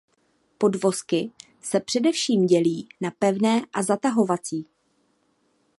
[0.57, 1.31] Podvozky
[1.61, 4.67] se především dělí na pevné a zatahovací.